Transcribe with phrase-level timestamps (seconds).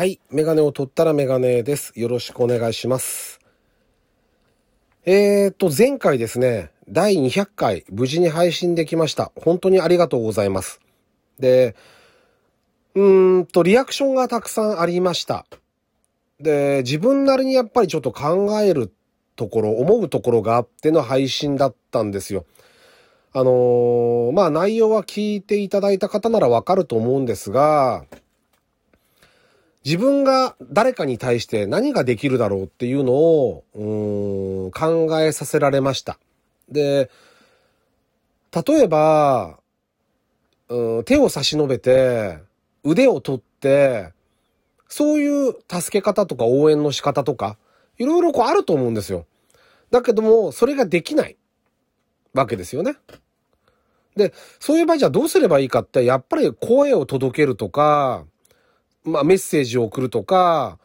[0.00, 0.18] はい。
[0.30, 1.92] メガネを取ったらメガネです。
[1.94, 3.38] よろしくお願いします。
[5.04, 9.30] えーと、前回ですね、第200回無事に配信できました。
[9.36, 10.80] 本当にありがとうございます。
[11.38, 11.76] で、
[12.94, 15.44] うーんと、リアクションがたくさんありました。
[16.40, 18.90] で、自分なりにやっぱりちょっと考える
[19.36, 22.46] ところ、思うところがあっての配信だったんですよ。
[23.34, 28.06] あのーまあ内容は聞いていただいた方ならわかると思うんですが、
[29.84, 33.64] 自分が誰かに対して何ができるだろうっていうのを、
[34.72, 36.18] 考えさせられました。
[36.68, 37.10] で、
[38.52, 39.58] 例えば、
[40.68, 42.38] うん、手を差し伸べて、
[42.84, 44.12] 腕を取って、
[44.88, 47.56] そういう助け方とか応援の仕方とか、
[47.98, 49.26] いろいろこうあると思うんですよ。
[49.90, 51.36] だけども、それができない
[52.34, 52.96] わけですよね。
[54.16, 58.24] で、そういう場合じゃあどうすればいいかって、やっぱり声を届けるとか、
[59.04, 60.78] まあメッセージを送るとか、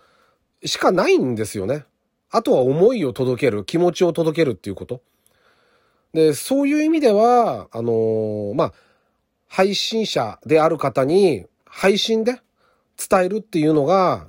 [0.63, 1.85] しかないんですよね。
[2.31, 5.01] あとは思いを届ける、気持ちを届けるっていうこと。
[6.13, 8.73] で、そういう意味では、あのーまあ、
[9.47, 12.41] 配信者である方に配信で
[12.97, 14.27] 伝えるっていうのが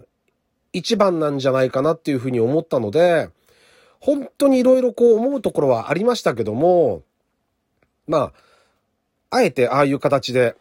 [0.73, 3.31] 一番なんじゃないかなっていうふうに思ったので、
[4.01, 7.03] 本当にいろいろこう思うところはありましたけども、
[8.07, 8.33] まあ、
[9.31, 10.57] あえてああいう形で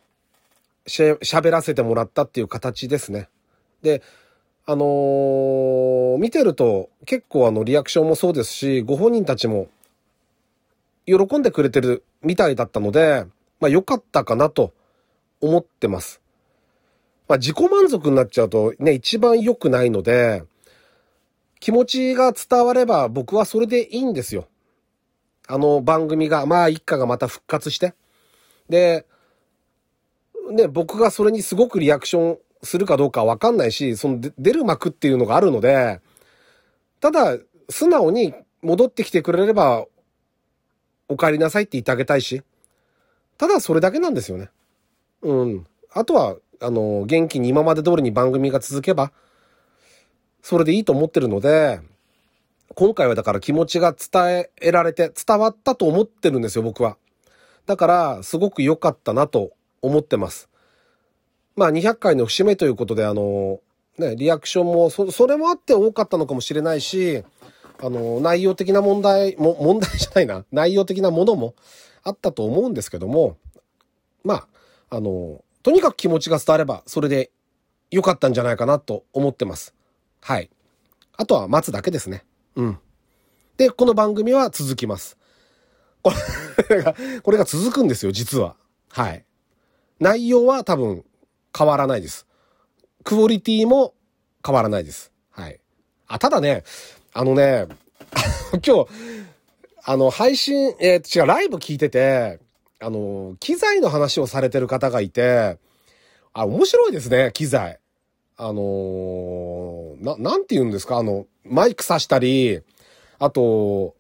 [0.87, 3.29] し喋らせてもらったっていう形ですね。
[3.81, 4.01] で、
[4.65, 9.67] あのー見てると結構あのリアクションもそうですし、ご本人たちも
[11.05, 13.25] 喜んでくれてるみたいだったので、
[13.59, 14.73] まあ良かったかなと
[15.41, 16.21] 思ってます。
[17.27, 20.43] まあ自己満足になっちゃうとね、一番良くないので、
[21.59, 24.47] 気持ちが伝われば僕はそれでいいんですよ。
[25.47, 27.93] あの番組が、まあ一家がまた復活して。
[28.69, 29.05] で、
[30.51, 36.01] ね、僕がそれにすごくリアクションするかどうかわかんないし、その出る幕っていうのがあるので、
[36.99, 37.37] ただ、
[37.69, 39.85] 素直に戻ってきてくれれば、
[41.07, 42.41] お帰りなさいって言ってあげたいし、
[43.37, 44.49] ただそれだけなんですよね。
[45.21, 45.67] うん。
[45.93, 49.11] あとは、あの、元気に今まで通りに番組が続けば、
[50.41, 51.79] それでいいと思ってるので、
[52.75, 56.97] 今回はだから気持ちが伝えられて、伝わったと思ってるんですよ、僕は。
[57.65, 59.51] だから、すごく良かったなと
[59.85, 60.49] 思ってます。
[61.55, 63.59] まあ、200回の節目ということで、あの、
[63.97, 67.23] ね、リアクションも、そ、それもあって多かったのかもしれないし、
[67.79, 71.55] あの、内容的な問題も、問題じゃないな、内容的なものも
[72.03, 73.37] あったと思うんですけども、
[74.23, 74.47] ま
[74.89, 77.31] あ、あの、とにかく気持ちが伝われば、それで
[77.89, 79.73] 良かったんじゃないかなと思ってます。
[80.21, 80.49] はい。
[81.17, 82.25] あとは待つだけですね。
[82.55, 82.79] うん。
[83.57, 85.17] で、この番組は続きます。
[86.01, 86.11] こ
[86.69, 88.55] れが、 これが続くんですよ、実は。
[88.89, 89.25] はい。
[89.99, 91.03] 内容は多分
[91.57, 92.27] 変わらないです。
[93.03, 93.93] クオリティも
[94.45, 95.11] 変わらないです。
[95.31, 95.59] はい。
[96.07, 96.63] あ、ただね、
[97.13, 97.67] あのね、
[98.65, 98.87] 今日、
[99.83, 102.39] あの、配信、えー、違う、ライブ聞いてて、
[102.79, 105.57] あの、機材の話をされてる方がいて、
[106.33, 107.79] あ、面白いですね、機材。
[108.37, 112.61] あのーな、なんて言うんですかあの、マイク挿したり、
[113.17, 113.95] あと、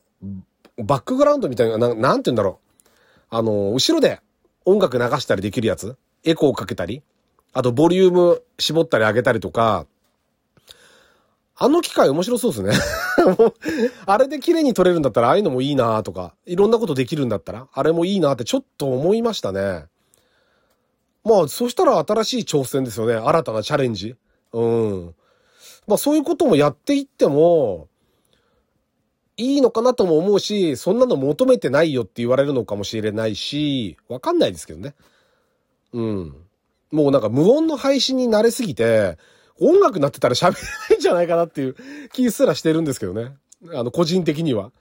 [0.77, 2.85] バックグラウンドみたいな、ななんて言うんだろう。
[3.29, 4.19] あの、後ろで
[4.65, 5.95] 音楽流したりできるやつ？
[6.23, 7.03] エコーかけたり？
[7.53, 9.85] あと、ボリューム絞ったり上げたりとか、
[11.57, 12.73] あの機械面白そうですね。
[14.05, 19.85] あれで綺麗に撮れるんだったら、ああいうのもいいなとか、いろんなことできるんだったら、あれもいいなってちょっと思いましたね。
[21.23, 23.13] まあ、そしたら新しい挑戦ですよね。
[23.15, 24.15] 新たなチャレンジ。
[24.51, 25.15] うん。
[25.87, 27.87] まあ、そういうこともやっていっても、
[29.37, 34.95] いいのかなとも思うし、そんなの求めてないよって言われるのかもしれないし、わかんないですけどね。
[35.93, 36.35] うん。
[36.91, 39.17] もうなんか無音の配信に慣れすぎて、
[39.59, 41.75] 音楽なってたら喋れないんじゃないかなっていう
[42.11, 43.35] 気すらしてるんですけどね。
[43.73, 44.71] あの、個人的には。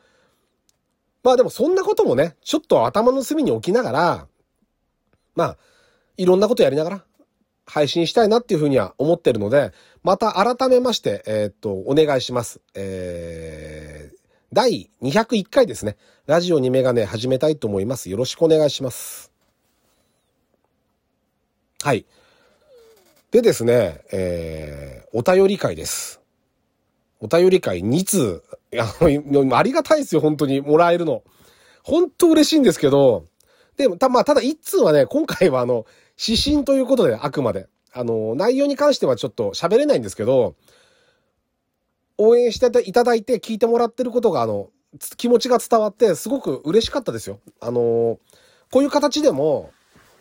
[1.22, 4.26] まあでもそんなこともね、ちょっと頭の隅に置きながら、
[5.34, 5.56] まあ、
[6.16, 7.04] いろんなことやりながら
[7.66, 12.61] 配信したいなっていうふうには思ってるので、また改めまして、えーっと、お願いします。
[12.75, 14.13] えー、
[14.55, 15.97] 第201回ですね。
[16.27, 18.09] ラジオにメガネ始めたいと思います。
[18.09, 19.33] よろしくお願いします。
[21.83, 22.06] はい。
[23.33, 26.21] でですね、えー、お便り会です。
[27.19, 28.45] お便り会2通。
[28.79, 30.61] ありがたいですよ、本当に。
[30.61, 31.25] もらえるの。
[31.83, 33.25] 本当嬉しいんですけど、
[33.77, 35.85] でも、た、まあ、ただ1通はね、今回はあの、
[36.17, 37.67] 指針ということで、あくまで。
[37.93, 40.55] あの、内容に関してはちょっと喋れないんですけど、
[42.19, 44.70] 応援していただいて聞いてもらってることが、あの、
[45.16, 47.40] 気持ちが伝わって、すごく嬉しかったですよ。
[47.61, 48.19] あの、
[48.70, 49.72] こういう形でも、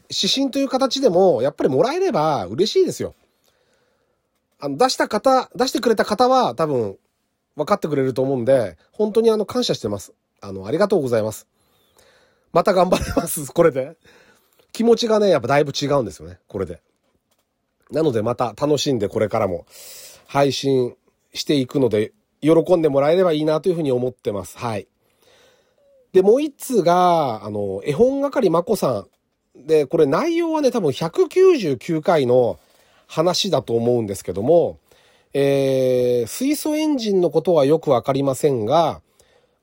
[0.10, 3.16] 指針という形でも、やっぱりもらえれば嬉しいですよ。
[4.60, 6.98] あの、出した方、出してくれた方は多分
[7.56, 10.14] 分かってくれると思うんで、本当にあの、感謝してます。
[10.42, 11.48] あの、ありがとうございます。
[12.52, 13.98] また頑張ります、 これで。
[14.72, 16.82] 気持ちがね、やっぱだいぶ違うんですよね、これで。
[17.92, 19.68] なのでまた楽しんでこれからも
[20.26, 20.96] 配信
[21.34, 24.58] していくので、喜んでもらえればいいなというふうに思ってます。
[24.58, 24.88] はい。
[26.12, 29.06] で、もう一通が、あの、絵本係まこさ
[29.56, 29.66] ん。
[29.68, 32.60] で、これ内容はね、多分199回の
[33.08, 34.78] 話だと思うんですけども、
[35.34, 39.02] えー、水素エンジンのことはよくわかりませんが、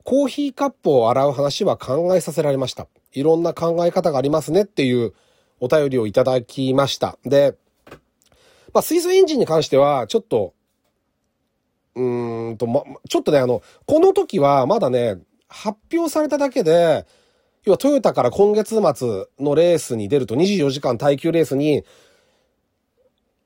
[0.03, 2.87] コーヒーカップを洗う話は考えさせられました。
[3.13, 5.13] いろんな考え方がありますねっていう
[5.59, 7.17] お便りをいただきました。
[7.23, 7.55] で、
[8.73, 10.53] まあ、水素エンジンに関しては、ちょっと、
[11.95, 15.17] うんと、ま、ちょっとね、あの、この時はまだね、
[15.47, 17.05] 発表されただけで、
[17.63, 21.83] 要はトヨタから今月末のレースに出ると24時間耐久レースに、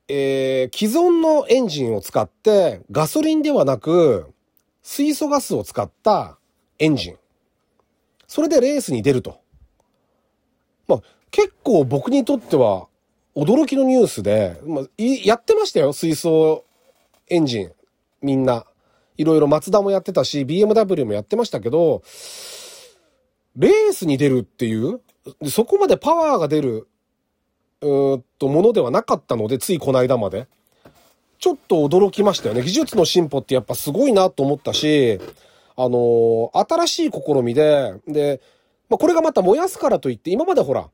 [0.07, 4.31] えー、既存のエンジンを使ってガソリンではなく
[4.83, 6.37] 水素ガスを使った
[6.77, 7.17] エンジン。
[8.27, 9.39] それでレースに出ると。
[10.87, 11.01] まあ、
[11.31, 12.87] 結構僕にとっては
[13.35, 16.63] 驚きのニュースで、まあ、やってましたよ、水素
[17.27, 17.71] エンジン。
[18.25, 18.65] みんな。
[19.17, 22.03] いろいろマツダもやってたし、BMW もやってましたけど、
[23.55, 24.99] レースに出るっていう、
[25.49, 26.87] そこまでパワーが出る、
[27.81, 30.47] うーんと、ものではなかったので、ついこの間まで。
[31.39, 32.61] ちょっと驚きましたよね。
[32.61, 35.19] 技術の進歩ってやっぱすごいなと思ったし、
[35.77, 38.41] あのー、新しい試みで、で、
[38.89, 40.89] まあ、これがまた燃やすからといって、今までほら、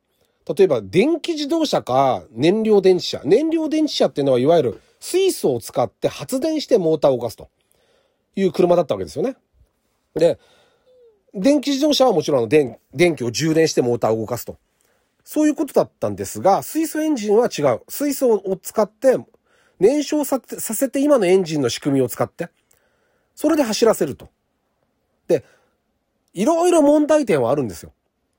[0.56, 3.22] 例えば電気自動車か燃料電池車。
[3.24, 7.50] 燃料電池車っていうのはいわゆる水素を使って発電してモーターを動かすと。
[8.36, 9.36] いう車だったわけですよね。
[10.16, 10.40] で、
[11.34, 14.58] 電気自動車はもちろん電電気を充電してモーターを動かすと。
[15.24, 17.82] そういうことだったんですが、水素エンジンは違う。
[17.90, 19.18] 水素を使って
[19.80, 20.40] 燃焼さ
[20.76, 22.50] せて今のエンジンの仕組みを使って、
[23.36, 24.30] それで走らせると。
[25.28, 25.44] で、
[26.34, 27.92] いろいろ問題点はあるんですよ。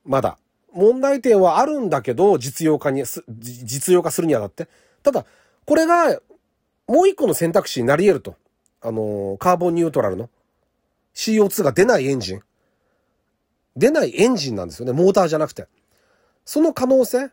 [0.05, 0.39] まだ。
[0.73, 3.05] 問題点はあるんだけど、実用化に、
[3.39, 4.69] 実用化するにあたって。
[5.03, 5.27] ただ、
[5.67, 6.19] これが、
[6.87, 8.37] もう一個の選択肢になり得ると。
[8.81, 10.29] あの、カーボンニュートラルの
[11.15, 12.43] CO2 が出ないエンジン。
[13.77, 14.93] 出ないエンジンなんですよね。
[14.93, 15.67] モーターじゃなくて。
[16.45, 17.31] その可能性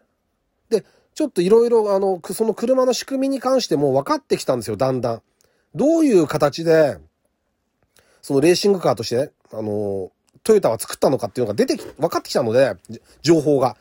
[0.70, 0.86] で、
[1.16, 5.22] ちょっといろいろ、あの、その車の仕組みに関しても分かってきたんですよ、だんだん。
[5.76, 6.98] どういう形で、
[8.22, 10.12] そのレーシングカーとして、あの、
[10.44, 12.76] トヨタは作ったのかっていうのが出てき、分かってきたので、
[13.22, 13.76] 情報が。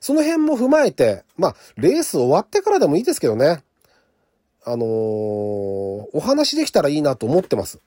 [0.00, 3.62] その辺も踏まえて、まあ、レース終わってからでもいいですけどね。
[4.64, 7.80] あのー、お話できたらいいなと思ってます。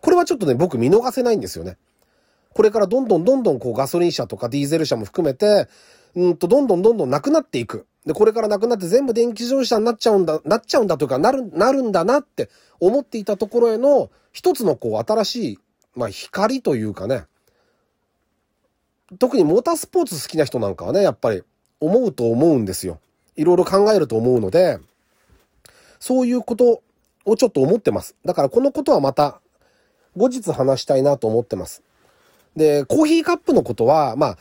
[0.00, 1.76] これはちょっとね、僕見逃せないんですよね。
[2.52, 5.68] これからどんどんどんどんこうガソリン車とかディーゼル車も含めて、
[6.14, 7.86] うんと、どんどんどんどんなくなっていく。
[8.06, 12.48] で、これからなくなって全部電気自動車になっちゃうんだ、なっちゃうんだというか、なる、なるんだなって
[12.80, 15.58] 思っていたところへの一つのこう新しい、
[15.94, 17.24] まあ光というかね、
[19.18, 21.42] 特にモータースポーツ好きな人なんかはね、やっぱり
[21.80, 23.00] 思うと思うんですよ。
[23.36, 24.78] いろいろ考えると思うので、
[25.98, 26.82] そういうこと
[27.24, 28.14] をちょっと思ってます。
[28.24, 29.40] だからこのことはまた
[30.16, 31.82] 後日話したいなと思ってます。
[32.56, 34.38] で、コーヒーカップのことは、まあ、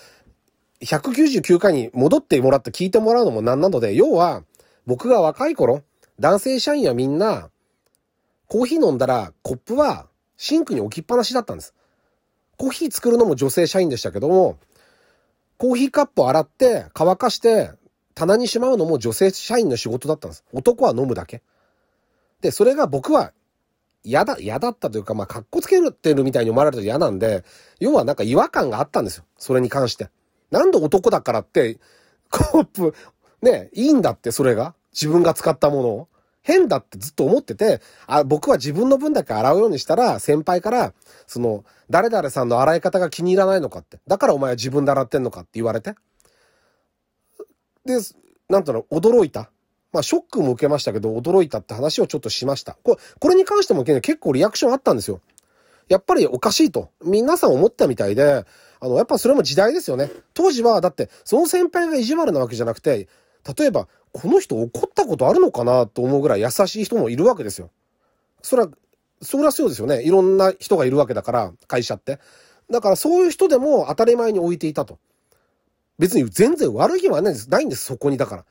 [0.81, 4.43] 199回に戻ってもらって聞いてもらうのもなんなので、要は、
[4.85, 5.83] 僕が若い頃、
[6.19, 7.49] 男性社員はみんな、
[8.47, 10.07] コーヒー飲んだらコップは
[10.37, 11.73] シンクに置きっぱなしだったんです。
[12.57, 14.57] コーヒー作るのも女性社員でしたけども、
[15.57, 17.71] コーヒーカップを洗って乾かして
[18.15, 20.43] 棚にしまうのも女性社員の仕事だったんです。
[20.53, 21.43] 男は飲むだけ。
[22.41, 23.33] で、それが僕は
[24.03, 27.43] 嫌だ、嫌だったというか、まあ、格好つけるってるみたいに思われると嫌なんで、
[27.79, 29.25] 要はなんか違和感があったんですよ。
[29.37, 30.09] それに関して。
[30.51, 31.79] なんで男だからって、
[32.29, 32.93] コップ、
[33.41, 34.75] ね、いいんだって、それが。
[34.93, 36.07] 自分が使ったものを。
[36.41, 40.93] 変だってずっと思ってて、あ、僕は自分の分だけ洗うようにしたら、先輩から、
[41.25, 43.99] その、誰々さんの洗い方が気に入らないのかって。
[44.07, 45.95] だからお前は自分で洗ってんのかって言われて。
[47.85, 47.97] で、
[48.49, 49.51] なんとの、驚いた。
[49.93, 52.77] まあ、ショックも受けましたけど、驚いたって話をちょっとしました。
[52.83, 55.21] これ、これに関しても結構リアクションあったんですよ。
[55.87, 56.89] やっぱりおかしいと。
[57.03, 58.45] 皆さん思ったみたいで、
[58.79, 60.11] あの、やっぱそれも時代ですよね。
[60.33, 63.07] 当時は、だって、その先輩が意地悪なわけじゃなくて、
[63.57, 67.69] 例えば、この人怒ったことあるのかなと思うぐらい優しい人もいるわけですよ。
[68.41, 68.69] それは、
[69.21, 70.03] そりゃそうですよね。
[70.03, 72.19] いろんな人がいるわけだから、会社って。
[72.69, 74.97] だからそういう人でも当たり前に置いていたと。
[75.97, 77.49] 別に全然悪気はないんです。
[77.49, 78.17] ないんです、そこに。
[78.17, 78.45] だから。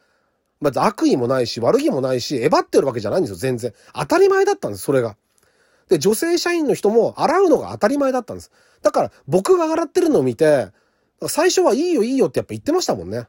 [0.60, 3.74] まず悪意もないし、悪気もないし、えばってるわけじゃないんですよ、全然。
[3.92, 5.16] 当たり前だったんです、それが。
[5.88, 8.50] で、女性社員の人も洗うのが当たり前だったんです。
[8.82, 10.68] だから、僕が洗ってるのを見て、
[11.28, 13.26] 最初はいいよいいよってやっぱ言ってましたもんね。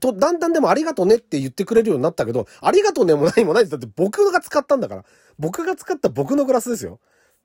[0.00, 3.72] と、だんだんでもありがとねって言ってくれるようになったけど、ありがとねもないもないです。
[3.72, 5.04] だって僕が使ったんだから。
[5.38, 6.98] 僕が使った僕のグラスですよ。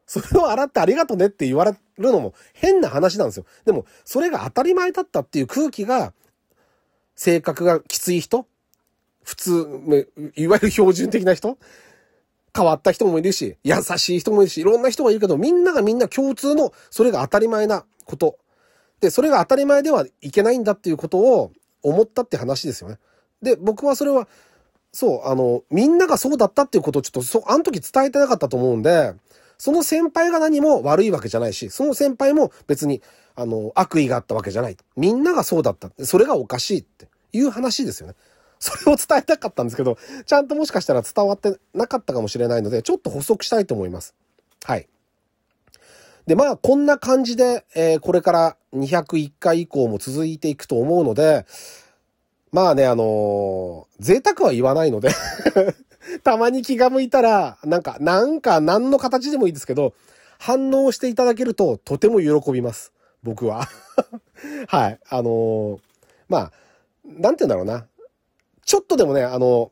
[0.06, 3.46] それを洗ってありがとうねって言われるのも変な話なんですよ。
[3.66, 6.14] でも、それが当たり前だったっていう空気が、
[7.16, 8.48] 性格がきつい人
[9.24, 11.58] 普通、いわゆる標準的な人
[12.56, 18.38] 変わった人もいるし、優しい人もいるし、いろんな人がいるけど、みんながみんな共通の、それが当たり前なこと。
[19.00, 23.00] で、それが当たり前ではいけないんだっていうことを思ったって話ですよね。
[23.42, 24.28] で、僕はそれは、
[24.92, 29.14] そう、あの、みんながそうだったっていうことをちょっと、そ、あの時伝えてなかったと思うんで、
[29.58, 33.02] その先輩が何も悪いわけじゃないし、その先輩も別に、
[33.36, 34.78] あの、悪意があったわけじゃない。
[34.96, 35.90] みんながそうだった。
[36.06, 38.16] それがおかしいっていう話ですよね。
[38.60, 44.16] それを伝えたかったんですけど、ちゃんともしかしたら伝わってなかったかもしれないので、ちょっと補足したいと思います。
[44.64, 44.88] はい。
[46.26, 51.46] で、まあ、こんな感じで、えー、これから201回以降も続いていくと思うので、
[52.52, 55.10] まあね、あのー、贅沢は言わないので
[56.24, 59.94] たまに気が向いたら、なんか、なんか、何の形でもいいですけど、
[60.40, 62.92] 反応していただけると、とても喜びます。
[63.24, 63.68] 僕は
[64.68, 65.00] はい。
[65.10, 65.80] あのー、
[66.28, 66.52] まあ、
[67.06, 67.88] なんて言うんだろうな。
[68.66, 69.72] ちょっとでもね、あの、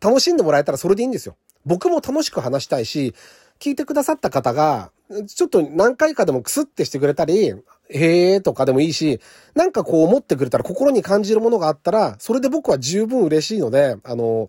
[0.00, 1.36] 楽しんでもらえたらそれでいいんですよ。
[1.64, 3.14] 僕も楽しく話したいし、
[3.60, 4.90] 聞いてくださった方が、
[5.26, 7.54] ちょっと何回かでもクスってしてくれたり、
[7.88, 9.20] へーとかでもいいし、
[9.54, 14.48] なんかこう思ってくれたら心に感じるものがあったら、それで僕は十分嬉しいので、あの、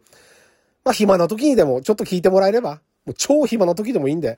[0.84, 4.38] まあ、暇な時にでもちょっと聞いてもらえれば、もう超暇な時でもいいんで、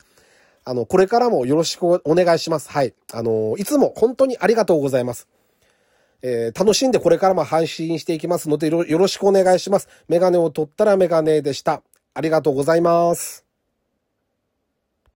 [0.65, 2.69] あの、これからもよろしくお願いします。
[2.69, 2.93] はい。
[3.13, 5.27] あの、いつも本当にありがとうございます。
[6.21, 9.89] えー、楽しんでこれからも配信していきますのでよろしくお願いします。
[10.07, 11.83] メガネを取ったらメガネでした。
[12.13, 13.42] ありがとうございます。